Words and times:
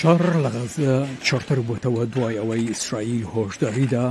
شەڕ 0.00 0.22
لە 0.44 0.50
غەزە 0.56 0.94
چرتر 1.26 1.58
بووتەوە 1.68 2.02
دوای 2.14 2.38
ئەوەی 2.40 2.68
ئیسرائیل 2.72 3.22
هۆشداریدا 3.34 4.06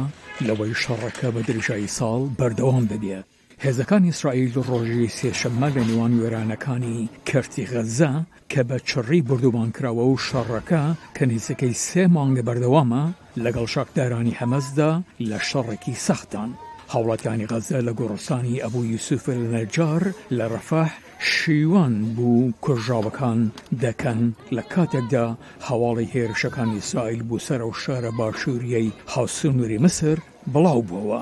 لەوەی 0.48 0.74
شەڕەکە 0.82 1.28
بە 1.36 1.42
درژایی 1.50 1.94
ساڵ 1.98 2.22
بەردەوام 2.40 2.84
دەدێت 2.92 3.26
هێزەکان 3.64 4.04
ئیسرائیل 4.10 4.52
ڕۆژی 4.70 5.14
سێشەممە 5.18 5.68
لە 5.76 5.82
نێوان 5.90 6.14
وێرانەکانی 6.20 7.02
کەرتی 7.30 7.66
غەزە 7.72 8.12
کە 8.52 8.62
بە 8.70 8.78
چڕی 8.90 9.22
بردوبان 9.28 9.70
کراوە 9.76 10.04
و 10.08 10.22
شەڕەکە 10.28 10.84
کە 11.16 11.24
نزەکەی 11.32 11.76
سێ 11.88 12.04
مانگە 12.16 12.44
بەردەوامە 12.48 13.04
لەگەڵ 13.44 13.66
شاکدارانی 13.74 14.38
هەمەزدا 14.40 14.92
لە 15.30 15.38
شەڕێکی 15.50 15.96
سەختان. 16.06 16.52
هاوڵاتیانی 16.94 17.50
غەزە 17.52 17.78
لە 17.88 17.94
گۆڕستانی 18.00 18.62
ئەبوو 18.64 18.90
یوسف 18.94 19.24
نەجار 19.56 20.04
لە 20.38 20.46
ڕەفاح 20.54 20.90
شیوان 21.34 21.94
بوو 22.16 22.54
کۆژاوەکان 22.66 23.40
دەکەن 23.84 24.20
لە 24.56 24.64
کاتێکدا 24.74 25.26
هەواڵی 25.68 26.12
هێرشەکان 26.14 26.70
ئیسرائیل 26.78 27.22
بوو 27.28 27.44
سەر 27.48 27.62
و 27.70 27.74
شارە 27.82 28.12
باشووریەی 28.20 28.90
هاوسنووری 29.14 29.82
مسر 29.86 30.16
بڵاو 30.54 30.80
بووەوە 30.90 31.22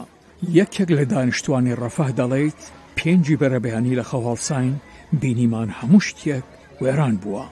یەکێک 0.60 0.90
لە 0.98 1.04
دانیشتوانی 1.12 1.78
ڕەفاح 1.82 2.10
دەڵێت 2.20 2.60
پێنجی 2.98 3.40
بەرەبیانی 3.42 3.98
لە 4.00 4.04
خەواڵساین 4.10 4.74
بینیمان 5.22 5.70
هەموو 5.80 6.06
شتێک 6.10 6.46
وێران 6.82 7.16
بووە 7.24 7.46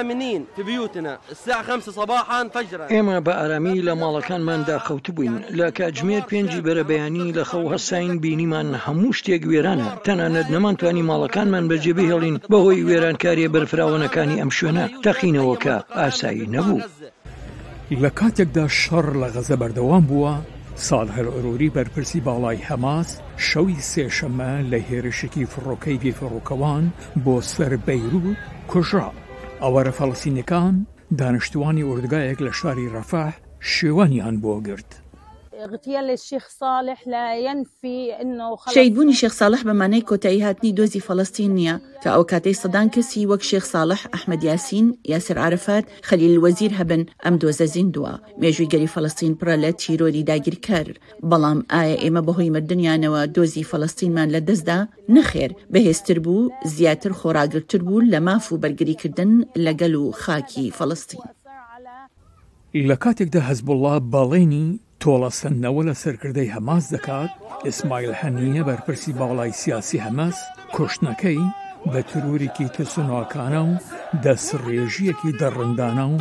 آمنين 0.00 0.44
في 0.56 0.62
بيوتنا 0.62 1.18
الساعة 1.30 1.62
خمسة 1.62 1.92
صباحا 1.92 2.48
فجرا 2.48 3.00
إما 3.00 3.18
بأرامي 3.18 3.80
لما 3.82 4.20
كان 4.20 4.40
من 4.40 4.64
دا 4.64 4.78
خوتبوين 4.78 5.40
لك 5.50 5.80
أجمير 5.80 6.22
بينجي 6.30 6.60
بربياني 6.60 7.32
لخو 7.32 7.68
هساين 7.72 8.18
بيني 8.18 8.46
من 8.46 8.74
هموش 8.86 9.22
تيق 9.22 9.48
ويرانا 9.48 9.98
تانا 10.04 10.28
ندنمان 10.28 10.76
تواني 10.76 11.02
مالا 11.02 11.26
كان 11.26 11.48
من 11.50 11.68
بجبه 11.68 12.16
هلين 12.18 12.40
بهوي 12.50 12.84
ويران 12.84 13.16
كاري 13.16 13.48
برفراونا 13.48 14.06
كاني 14.06 14.42
أمشونا 14.42 14.90
تقين 15.02 15.38
وكا 15.38 15.84
آساي 15.90 16.46
نبو 16.48 16.80
لە 18.02 18.06
کاتێکدا 18.20 18.64
شەڕ 18.82 19.06
لە 19.18 19.28
غەزە 19.34 19.56
بەردەوام 19.62 20.04
بووە 20.10 20.32
ساڵ 20.88 21.06
هەرئۆری 21.16 21.68
بەرپرسی 21.76 22.20
باڵای 22.26 22.58
هەماس 22.70 23.08
شەوی 23.48 23.76
سێشەمە 23.92 24.52
لە 24.70 24.78
هێرشێکی 24.88 25.44
فڕۆکەی 25.52 26.00
بێفڕۆکەوان 26.02 26.84
بۆ 27.26 27.34
سەر 27.42 27.72
بەیرو 27.86 28.34
کوژرا. 28.70 29.10
ئەوەرە 29.64 29.92
فەڵسینەکان 29.98 30.74
دانیشتوانی 31.18 31.86
ئۆردگایەک 31.88 32.38
لە 32.46 32.52
شاری 32.58 32.90
ڕەفاح 32.94 33.32
شێوانیان 33.72 34.34
بۆ 34.42 34.52
گرت 34.66 34.90
اغتيال 35.64 36.10
الشيخ 36.10 36.48
صالح 36.48 37.08
لا 37.08 37.36
ينفي 37.36 38.12
انه 38.20 38.56
شەیدبوونی 38.70 39.14
شێخ 39.22 39.32
ساڵح 39.40 39.60
بە 39.64 39.70
مانەی 39.80 40.06
کۆتایی 40.10 40.42
هاتنی 40.46 40.72
دۆزی 40.78 41.00
فەڵستین 41.06 41.50
نییە 41.58 41.74
کە 42.04 42.06
ئەو 42.14 42.22
کاتەی 42.32 42.54
سەدان 42.62 42.88
کەسی 42.96 43.26
وەک 43.30 43.42
شێخ 43.50 43.64
ساڵح 43.74 44.00
ئەحمەد 44.14 44.42
یاسین 44.50 44.86
یاسر 45.12 45.36
عرفات 45.46 45.84
خەلیل 46.08 46.36
وەزیر 46.44 46.72
هەبن 46.78 47.02
ئەم 47.24 47.34
دۆزە 47.42 47.62
زیندووە 47.74 48.14
مێژووی 48.42 48.68
گەری 48.72 48.90
فەڵستین 48.94 49.32
پڕە 49.40 49.56
لە 49.64 49.70
تیرۆری 49.80 50.24
داگیرکەر 50.30 50.86
بەڵام 51.30 51.58
ئایا 51.70 51.80
آية 51.86 51.96
ئێمە 52.04 52.22
بەهۆی 52.28 52.52
مردیانەوە 52.54 53.22
دۆزی 53.36 53.64
فەڵستینمان 53.70 54.28
لە 54.34 54.40
دەستدا 54.48 54.78
نەخێر 55.16 55.50
بەهێزتر 55.72 56.18
بوو 56.24 56.42
زیاتر 56.74 57.12
خۆراگرتر 57.18 57.80
بوو 57.86 58.00
لە 58.12 58.18
ماف 58.26 58.44
و 58.52 58.60
بەرگریکردن 58.62 59.32
لەگەل 59.64 59.94
و 60.02 60.12
خاکی 60.22 60.66
فەڵستین. 60.76 61.22
لە 62.88 62.96
کاتێکدا 63.04 63.40
هەزبله 63.40 63.98
تۆڵەسەندنەوە 65.02 65.82
لە 65.88 65.94
سەرکردەی 66.02 66.52
هەماس 66.56 66.84
دەکات 66.94 67.32
ئیسمایل 67.66 68.12
هەنیە 68.20 68.62
بەرپرسی 68.68 69.12
باڵای 69.20 69.56
سیاسی 69.62 70.02
هەمەس 70.06 70.36
کوشتنەکەی 70.76 71.42
بە 71.92 72.00
ترورێکی 72.10 72.66
تەسوناکانە 72.76 73.62
و 73.68 73.72
دەسڕێژیەکی 74.24 75.30
دەڕندانە 75.40 76.04
و 76.14 76.16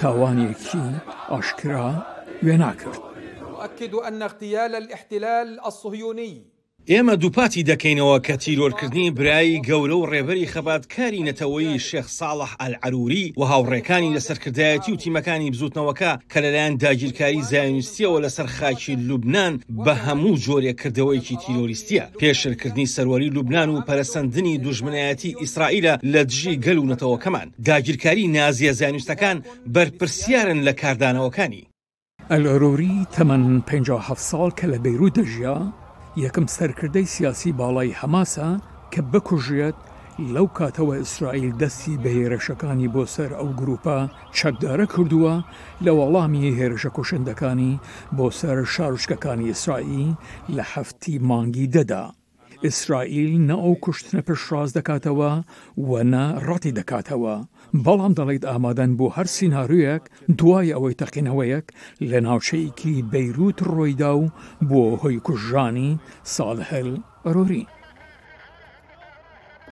تاوانێکی 0.00 0.84
ئاشکرا 1.32 1.88
وێناکرد. 2.44 3.02
أؤكد 3.64 3.92
أن 4.08 4.18
اغتيال 4.28 4.72
الاحتلال 4.82 5.48
الصهيوني 5.68 6.32
ئێمە 6.92 7.14
دووپاتی 7.22 7.64
دەکەینەوە 7.70 8.16
کە 8.26 8.36
تیرۆرکردنی 8.42 9.10
برایی 9.18 9.62
گەورە 9.68 9.96
و 9.98 10.08
ڕێبەری 10.12 10.50
خەباتکاری 10.52 11.24
نەتەوەی 11.28 11.80
شێخ 11.88 12.06
ساڵح 12.18 12.50
ئەلعروری 12.60 13.26
و 13.40 13.42
هاوڕێکانی 13.52 14.14
لەسەرکردایەتی 14.16 14.92
و 14.92 15.00
تیمەکانی 15.02 15.50
بزوتنەوەکە 15.54 16.12
کە 16.32 16.38
لەلایەن 16.44 16.74
داگیرکاری 16.84 17.46
زانستیەوە 17.52 18.18
لەسەر 18.24 18.46
خاکی 18.56 18.94
لوبنان 19.08 19.54
بە 19.84 19.94
هەموو 20.06 20.40
جۆرێکردەوەیکی 20.46 21.36
تیرۆریستیە 21.44 22.04
پێشرکردنی 22.20 22.90
سەروەری 22.94 23.30
لوبنان 23.36 23.68
و 23.70 23.82
پەرسەندنی 23.88 24.54
دوژمنایەتی 24.64 25.32
ئیسرائیلە 25.40 25.94
لە 26.12 26.20
دژی 26.30 26.60
گەلوونەتەوەکەمان 26.64 27.48
داگیرکاری 27.68 28.30
نازیە 28.36 28.72
زانستەکان 28.80 29.36
بەرپرسیارن 29.74 30.60
لە 30.66 30.72
کاردانەوەکانی 30.82 31.62
ئەلۆری 32.32 32.96
تەمەەن 33.14 33.46
5 33.68 33.86
ساڵ 34.28 34.50
کە 34.58 34.66
لە 34.72 34.78
بەیرو 34.84 35.08
دەژیا 35.16 35.56
یەکەم 36.22 36.46
سەرکردەی 36.56 37.06
سیاسی 37.14 37.54
باڵای 37.58 37.96
هەماسە 38.00 38.48
کە 38.92 39.00
بکوژێت 39.12 39.76
لەو 40.34 40.46
کاتەوە 40.58 40.94
ئیسرائیل 41.02 41.52
دەستی 41.62 42.00
بە 42.02 42.10
هێرشەکانی 42.18 42.92
بۆ 42.94 43.02
سەر 43.14 43.30
ئەو 43.38 43.48
گروپە 43.60 43.98
چەکدارە 44.38 44.86
کردووە 44.94 45.34
لە 45.84 45.92
وەڵامی 45.98 46.54
هێرشە 46.58 46.90
کوشندەکانی 46.96 47.80
بۆ 48.16 48.26
سەر 48.40 48.56
شارشکەکانی 48.74 49.50
ئیسرائیل 49.50 50.10
لە 50.56 50.62
هەفتی 50.74 51.14
مانگی 51.28 51.66
دەدا. 51.74 52.04
ئیسرائیل 52.66 53.32
نە 53.48 53.56
ئەو 53.64 53.74
کوشتنە 53.84 54.20
پشڕاز 54.28 54.68
دەکاتەوە 54.78 55.30
وەنا 55.90 56.24
ڕەتی 56.46 56.76
دەکاتەوە 56.78 57.34
بەڵام 57.84 58.12
دەڵێت 58.18 58.42
ئامادەن 58.50 58.90
بۆ 58.98 59.06
هەر 59.16 59.26
سینناارویەک 59.36 60.04
دوای 60.38 60.74
ئەوەی 60.74 60.98
تەقینەوەیەک 61.00 61.66
لە 62.10 62.18
ناوچەیەکی 62.26 62.94
بەیروت 63.12 63.58
ڕۆیدا 63.74 64.10
و 64.22 64.32
بۆ 64.70 64.82
هۆی 65.02 65.22
کوژانی 65.26 65.90
ساڵهل 66.34 66.88
ڕۆری. 67.34 67.64